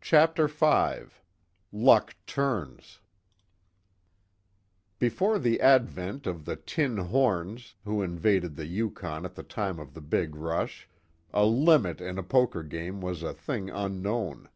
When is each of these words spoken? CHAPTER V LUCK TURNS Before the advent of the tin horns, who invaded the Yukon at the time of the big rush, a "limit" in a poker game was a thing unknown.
CHAPTER 0.00 0.48
V 0.48 1.12
LUCK 1.70 2.16
TURNS 2.26 2.98
Before 4.98 5.38
the 5.38 5.60
advent 5.60 6.26
of 6.26 6.46
the 6.46 6.56
tin 6.56 6.96
horns, 6.96 7.76
who 7.84 8.02
invaded 8.02 8.56
the 8.56 8.66
Yukon 8.66 9.24
at 9.24 9.36
the 9.36 9.44
time 9.44 9.78
of 9.78 9.94
the 9.94 10.00
big 10.00 10.34
rush, 10.34 10.88
a 11.32 11.44
"limit" 11.46 12.00
in 12.00 12.18
a 12.18 12.24
poker 12.24 12.64
game 12.64 13.00
was 13.00 13.22
a 13.22 13.32
thing 13.32 13.70
unknown. 13.70 14.48